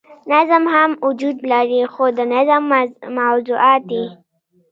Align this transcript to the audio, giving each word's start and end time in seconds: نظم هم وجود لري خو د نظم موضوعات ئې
نظم 0.31 0.63
هم 0.75 0.89
وجود 1.05 1.37
لري 1.51 1.81
خو 1.93 2.05
د 2.17 2.19
نظم 2.33 2.63
موضوعات 3.19 3.85
ئې 3.95 4.05